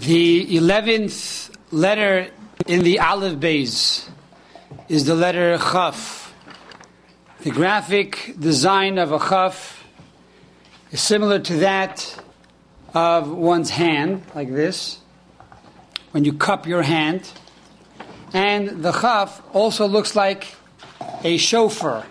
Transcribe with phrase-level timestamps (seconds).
[0.00, 2.30] The eleventh letter
[2.66, 4.08] in the Aleph Beis
[4.88, 6.34] is the letter Chaf.
[7.42, 9.84] The graphic design of a Chaf
[10.90, 12.18] is similar to that
[12.94, 15.00] of one's hand, like this,
[16.12, 17.30] when you cup your hand.
[18.32, 20.46] And the Chaf also looks like
[21.24, 22.06] a shofar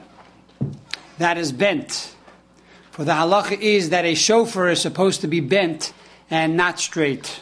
[1.18, 2.14] that is bent.
[2.92, 5.92] For the halacha is that a shofar is supposed to be bent
[6.30, 7.42] and not straight.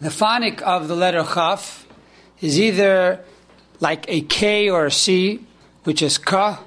[0.00, 1.84] The phonic of the letter Chaf
[2.40, 3.24] is either
[3.80, 5.44] like a K or a C,
[5.82, 6.62] which is Ka,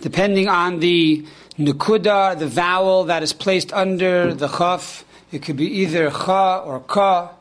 [0.00, 1.26] depending on the
[1.58, 5.04] nukuda, the vowel that is placed under the Chaf.
[5.32, 7.34] It could be either Cha or Ka,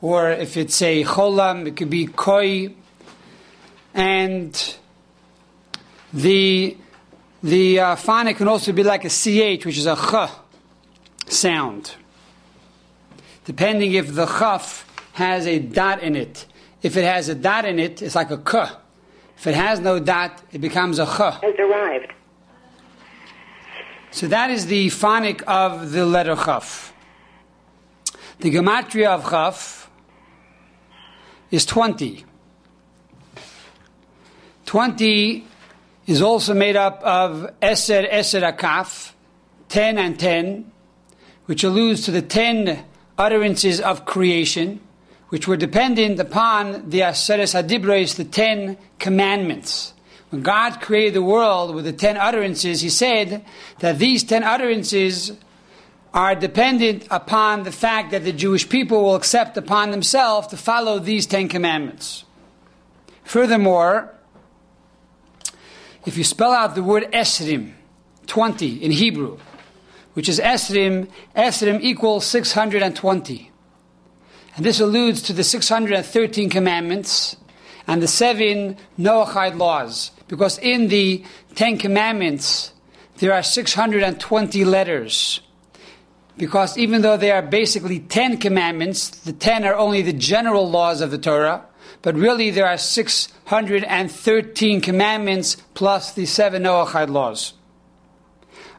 [0.00, 2.72] or if it's a Cholam, it could be Koi.
[3.94, 4.76] And
[6.12, 6.76] the
[7.42, 10.30] the uh, phonic can also be like a ch, which is a ch
[11.30, 11.96] sound,
[13.44, 16.46] depending if the chaf has a dot in it.
[16.82, 18.66] If it has a dot in it, it's like a k.
[19.36, 21.18] If it has no dot, it becomes a ch.
[21.18, 22.12] Has arrived.
[24.10, 26.92] So that is the phonic of the letter chaf.
[28.38, 29.90] The gematria of chaf
[31.50, 32.24] is 20.
[34.66, 35.46] 20
[36.06, 39.12] is also made up of Eser Eser Akaf,
[39.68, 40.70] 10 and 10,
[41.46, 42.84] which alludes to the 10
[43.18, 44.80] utterances of creation,
[45.28, 49.92] which were dependent upon the Aseres Hadibros, the 10 commandments.
[50.30, 53.44] When God created the world with the 10 utterances, He said
[53.78, 55.32] that these 10 utterances
[56.12, 60.98] are dependent upon the fact that the Jewish people will accept upon themselves to follow
[60.98, 62.24] these 10 commandments.
[63.24, 64.14] Furthermore,
[66.06, 67.72] if you spell out the word Esrim,
[68.26, 69.38] 20 in Hebrew,
[70.14, 73.50] which is Esrim, Esrim equals 620.
[74.56, 77.36] And this alludes to the 613 commandments
[77.86, 81.22] and the seven Noahide laws, because in the
[81.54, 82.72] Ten Commandments
[83.18, 85.40] there are 620 letters.
[86.36, 91.00] Because even though they are basically 10 commandments, the 10 are only the general laws
[91.00, 91.64] of the Torah,
[92.02, 97.52] but really there are 613 commandments plus the seven Noahide laws.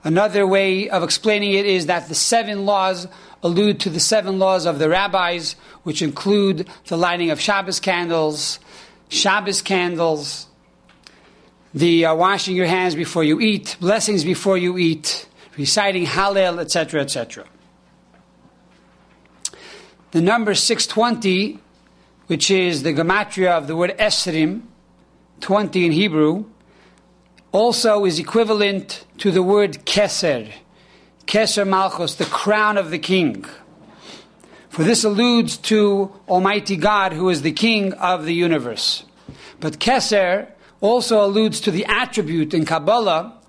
[0.06, 3.08] Another way of explaining it is that the seven laws
[3.44, 8.60] allude to the seven laws of the rabbis, which include the lighting of Shabbos candles,
[9.10, 10.48] Shabbos candles,
[11.74, 15.28] the uh, washing your hands before you eat, blessings before you eat,
[15.58, 17.46] reciting Hallel, etc., etc.
[20.12, 21.60] The number 620
[22.28, 24.62] which is the gematria of the word esrim,
[25.42, 26.46] 20 in Hebrew,
[27.56, 30.52] also is equivalent to the word keser,
[31.26, 33.46] keser malchus, the crown of the king.
[34.68, 39.06] For this alludes to Almighty God, who is the king of the universe.
[39.62, 40.50] But keser
[40.82, 43.40] also alludes to the attribute in Kabbalah,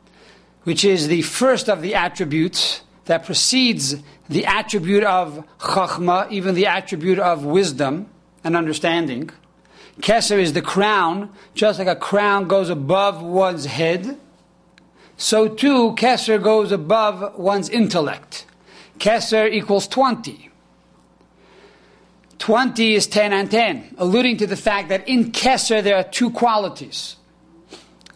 [0.62, 3.96] which is the first of the attributes that precedes
[4.28, 8.08] the attribute of chachma, even the attribute of wisdom
[8.44, 9.30] and understanding.
[10.00, 14.18] Keser is the crown, just like a crown goes above one's head,
[15.16, 18.46] so too Keser goes above one's intellect.
[18.98, 20.50] Keser equals 20.
[22.38, 26.30] 20 is 10 and 10, alluding to the fact that in Keser there are two
[26.30, 27.16] qualities.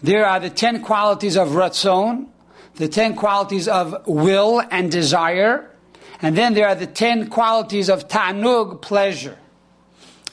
[0.02, 2.26] There are the 10 qualities of Ratzon,
[2.74, 5.70] the 10 qualities of will and desire,
[6.22, 9.38] and then there are the 10 qualities of Ta'anug, pleasure.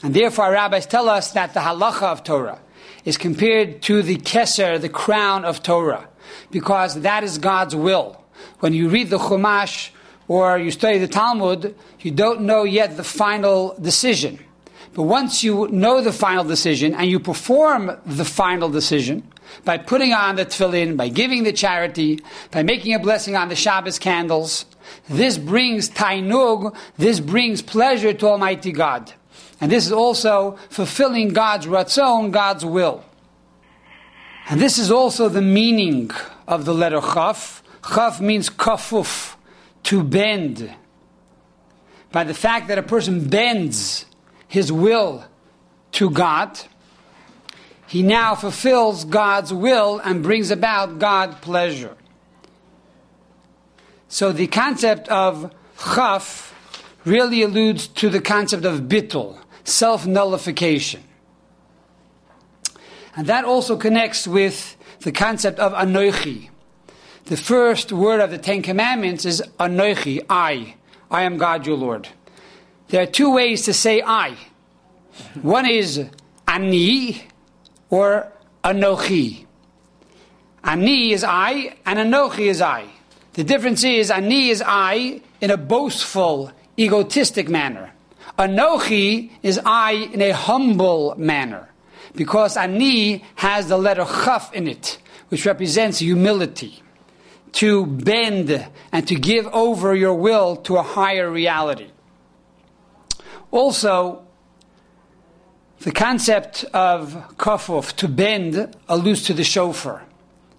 [0.02, 2.60] And therefore, our rabbis tell us that the halacha of Torah
[3.04, 6.08] is compared to the keser, the crown of Torah,
[6.50, 8.22] because that is God's will.
[8.60, 9.90] When you read the Chumash
[10.28, 14.38] or you study the Talmud, you don't know yet the final decision.
[14.94, 19.22] But once you know the final decision and you perform the final decision
[19.64, 22.20] by putting on the tefillin, by giving the charity,
[22.50, 24.66] by making a blessing on the Shabbos candles,
[25.08, 29.12] this brings ta'anug, this brings pleasure to Almighty God.
[29.60, 33.04] And this is also fulfilling God's ratzon, God's will.
[34.48, 36.10] And this is also the meaning
[36.46, 37.62] of the letter chaf.
[37.92, 39.36] Chaf means kafuf,
[39.84, 40.74] to bend.
[42.12, 44.06] By the fact that a person bends
[44.46, 45.24] his will
[45.92, 46.58] to God,
[47.86, 51.96] he now fulfills God's will and brings about God pleasure.
[54.08, 55.54] So the concept of
[55.94, 56.54] chaf
[57.04, 59.38] really alludes to the concept of bittul,
[59.68, 61.02] self nullification.
[63.16, 66.50] And that also connects with the concept of anoichi.
[67.24, 70.76] The first word of the Ten Commandments is anoichi, I.
[71.10, 72.08] I am God your Lord.
[72.88, 74.36] there are two ways to say I.
[75.42, 76.06] One is
[76.46, 77.24] ani
[77.90, 78.32] or
[78.64, 79.46] anochi.
[80.64, 82.86] Ani is I and anochi is I.
[83.34, 87.92] The difference is ani is I in a boastful, egotistic manner.
[88.38, 91.68] Anochi is I in a humble manner.
[92.14, 94.98] Because ani has the letter chaf in it,
[95.28, 96.82] which represents humility.
[97.52, 101.90] To bend and to give over your will to a higher reality.
[103.50, 104.24] Also,
[105.80, 110.04] the concept of kafuf, to bend, alludes to the shofar.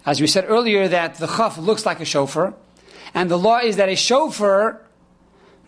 [0.04, 2.54] As we said earlier, that the chaf looks like a shofar,
[3.14, 4.80] and the law is that a shofar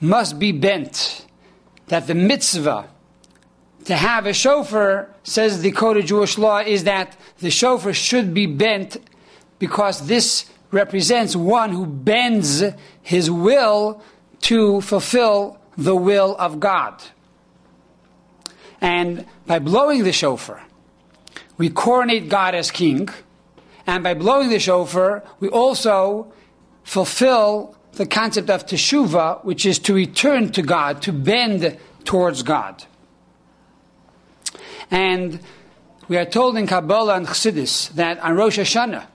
[0.00, 1.26] must be bent.
[1.92, 2.88] That the mitzvah
[3.84, 8.32] to have a shofar, says the code of Jewish law, is that the shofar should
[8.32, 8.96] be bent
[9.58, 12.64] because this represents one who bends
[13.02, 14.02] his will
[14.40, 16.94] to fulfill the will of God.
[18.80, 20.62] And by blowing the shofar,
[21.58, 23.10] we coronate God as king.
[23.86, 26.32] And by blowing the shofar, we also
[26.84, 32.84] fulfill the concept of teshuva, which is to return to God, to bend towards God.
[34.90, 35.40] And
[36.08, 39.06] we are told in Kabbalah and Chassidus that on Rosh Hashanah,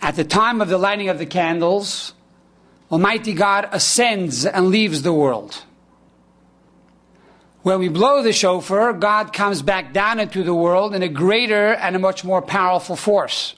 [0.00, 2.14] at the time of the lighting of the candles,
[2.90, 5.64] Almighty God ascends and leaves the world.
[7.62, 11.74] When we blow the shofar, God comes back down into the world in a greater
[11.74, 13.54] and a much more powerful force.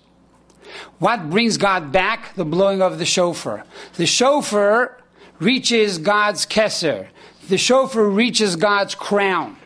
[0.98, 2.34] What brings God back?
[2.34, 3.64] The blowing of the shofar.
[3.96, 5.00] The shofar
[5.38, 7.08] reaches God's keser.
[7.48, 9.56] The shofar reaches God's crown.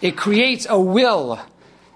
[0.00, 1.38] It creates a will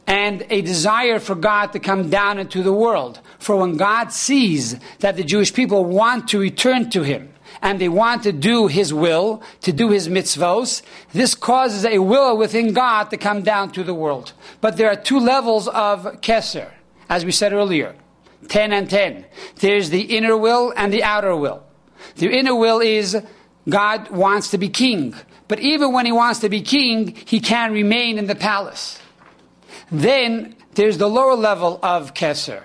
[0.07, 3.21] and a desire for God to come down into the world.
[3.39, 7.31] For when God sees that the Jewish people want to return to Him,
[7.63, 12.37] and they want to do His will, to do His mitzvos, this causes a will
[12.37, 14.33] within God to come down to the world.
[14.61, 16.71] But there are two levels of keser,
[17.09, 17.95] as we said earlier
[18.49, 19.25] 10 and 10.
[19.57, 21.65] There's the inner will and the outer will.
[22.17, 23.17] The inner will is
[23.69, 25.15] God wants to be king.
[25.49, 29.01] But even when he wants to be king, he can remain in the palace.
[29.91, 32.65] Then there's the lower level of keser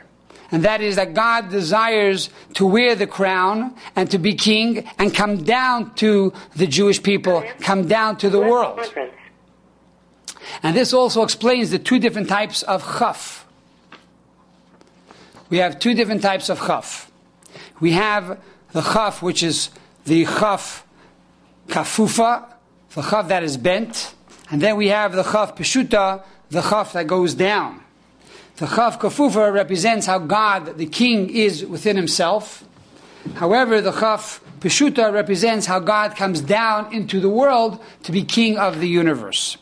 [0.52, 5.14] and that is that God desires to wear the crown and to be king and
[5.14, 8.80] come down to the Jewish people, come down to the world.
[10.64, 13.46] And this also explains the two different types of chaf.
[15.50, 17.12] We have two different types of chaf.
[17.80, 18.40] We have
[18.72, 19.70] the chaf, which is
[20.06, 20.86] the chaf
[21.68, 22.46] kafufa,
[22.94, 24.14] the chaf that is bent,
[24.52, 27.82] and then we have the chaf peshuta, the chaf that goes down.
[28.60, 32.66] The Chaf Kafufa represents how God, the king, is within himself.
[33.36, 38.58] However, the Chaf Peshuta represents how God comes down into the world to be king
[38.58, 39.56] of the universe.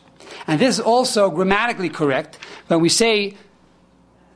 [0.48, 3.36] And this is also grammatically correct when we say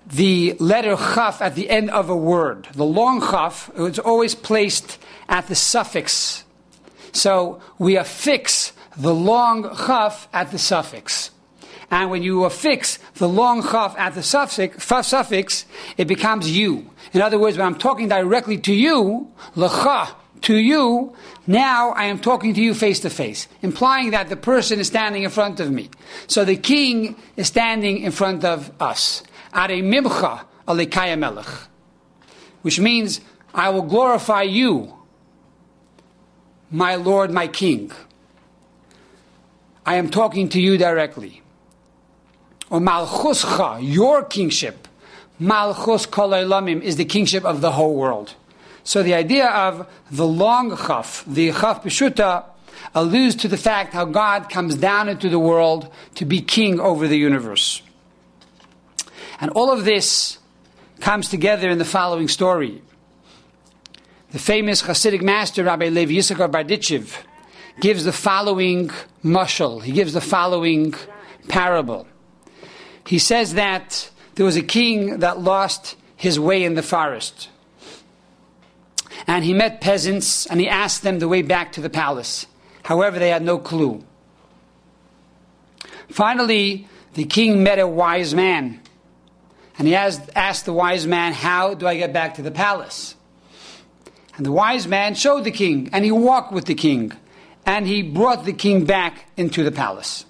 [0.07, 2.69] the letter chaf at the end of a word.
[2.75, 6.45] The long chaf is always placed at the suffix.
[7.13, 11.31] So we affix the long chaf at the suffix.
[11.91, 15.67] And when you affix the long chaf at the suffix, suffix,
[15.99, 16.91] it becomes you.
[17.13, 21.15] In other words, when I'm talking directly to you, lecha, to you,
[21.47, 25.23] now I am talking to you face to face, implying that the person is standing
[25.23, 25.91] in front of me.
[26.27, 29.23] So the king is standing in front of us.
[29.53, 30.45] Aromimcha
[31.19, 31.47] melech.
[32.63, 33.21] Which means,
[33.55, 34.95] I will glorify you,
[36.71, 37.91] my Lord, my King.
[39.85, 41.43] I am talking to you directly
[42.73, 44.89] or Malchuscha, your kingship.
[45.39, 48.35] Malchus Kol is the kingship of the whole world.
[48.83, 52.45] So the idea of the long chaf, the chaf peshuta,
[52.95, 57.07] alludes to the fact how God comes down into the world to be king over
[57.07, 57.83] the universe.
[59.43, 60.39] And all of this
[61.01, 62.81] comes together in the following story.
[64.31, 67.15] The famous Hasidic master Rabbi Levi Yitzchak Bardichev
[67.81, 68.89] gives the following
[69.23, 69.83] mushal.
[69.83, 70.95] He gives the following
[71.49, 72.07] parable
[73.07, 77.49] he says that there was a king that lost his way in the forest.
[79.27, 82.47] And he met peasants and he asked them the way back to the palace.
[82.85, 84.05] However, they had no clue.
[86.09, 88.81] Finally, the king met a wise man.
[89.83, 93.17] And he asked, asked the wise man, How do I get back to the palace?
[94.37, 97.13] And the wise man showed the king, and he walked with the king,
[97.67, 100.25] and he brought the king back into the palace.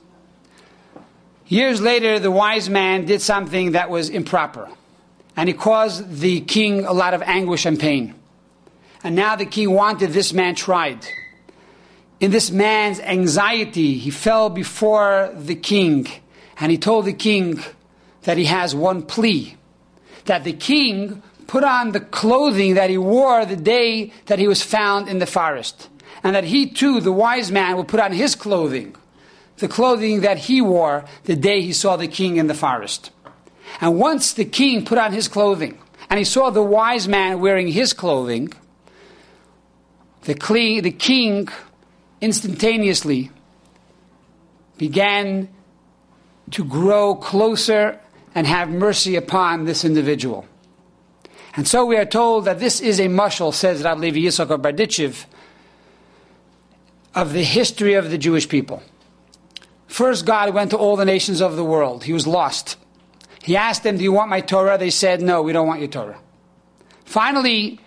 [1.49, 4.71] Years later, the wise man did something that was improper,
[5.37, 8.15] and he caused the king a lot of anguish and pain.
[9.05, 11.07] And now the king wanted this man tried.
[12.21, 16.09] in this man's anxiety, he fell before the king
[16.59, 17.63] and he told the king
[18.23, 19.57] that he has one plea
[20.25, 24.63] that the king put on the clothing that he wore the day that he was
[24.63, 25.89] found in the forest,
[26.23, 28.95] and that he too, the wise man, will put on his clothing,
[29.59, 33.11] the clothing that he wore the day he saw the king in the forest.
[33.81, 37.69] And once the king put on his clothing, and he saw the wise man wearing
[37.69, 38.53] his clothing,
[40.23, 41.49] the, king, the king
[42.21, 43.31] instantaneously
[44.79, 45.49] began
[46.51, 47.99] to grow closer
[48.35, 50.47] and have mercy upon this individual.
[51.55, 54.51] And so we are told that this is a mushal, says Rab Levi Yitzchak
[55.05, 55.27] of
[57.15, 58.83] of the history of the Jewish people.
[59.87, 62.05] First, God went to all the nations of the world.
[62.05, 62.79] He was lost.
[63.43, 64.79] He asked them, Do you want my Torah?
[64.79, 66.19] They said, No, we don't want your Torah.
[67.05, 67.79] Finally,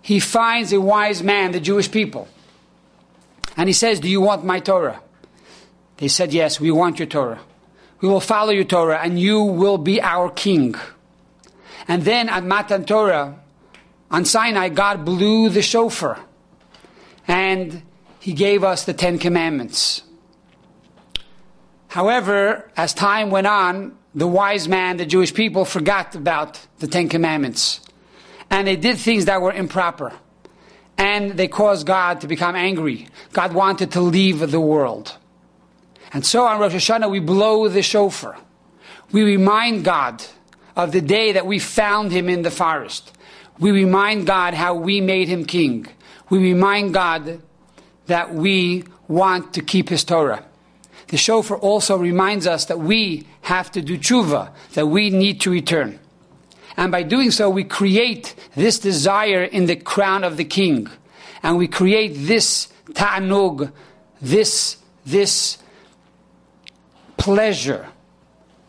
[0.00, 2.28] he finds a wise man, the Jewish people.
[3.56, 5.00] And he says, Do you want my Torah?
[5.96, 7.40] They said, Yes, we want your Torah.
[8.02, 10.74] We will follow your Torah, and you will be our king.
[11.88, 13.38] And then at Matan Torah,
[14.10, 16.20] on Sinai, God blew the shofar,
[17.26, 17.82] and
[18.20, 20.02] He gave us the Ten Commandments.
[21.88, 27.08] However, as time went on, the wise man, the Jewish people, forgot about the Ten
[27.08, 27.80] Commandments.
[28.50, 30.12] And they did things that were improper
[30.98, 33.08] and they caused God to become angry.
[33.32, 35.16] God wanted to leave the world.
[36.12, 38.36] And so on Rosh Hashanah, we blow the shofar.
[39.12, 40.22] We remind God
[40.76, 43.12] of the day that we found him in the forest.
[43.58, 45.86] We remind God how we made him king.
[46.30, 47.40] We remind God
[48.06, 50.44] that we want to keep his Torah.
[51.08, 55.50] The shofar also reminds us that we have to do tshuva, that we need to
[55.50, 55.98] return.
[56.76, 60.88] And by doing so, we create this desire in the crown of the king.
[61.42, 63.72] And we create this ta'anug,
[64.22, 65.58] this, this
[67.22, 67.86] pleasure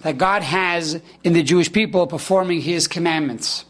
[0.02, 3.66] that God has in the Jewish people performing his commandments.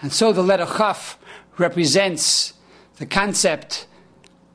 [0.00, 1.18] And so the letter Chaf
[1.58, 2.54] represents
[2.96, 3.86] the concept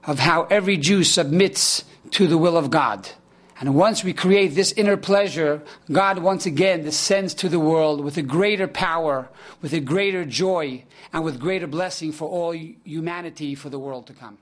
[0.06, 3.10] of how every Jew submits to the will of God.
[3.60, 5.62] And once we create this inner pleasure,
[5.92, 9.30] God once again descends to the world with a greater power,
[9.62, 10.84] with a greater joy,
[11.14, 14.40] and with greater blessing for all humanity for the world to come.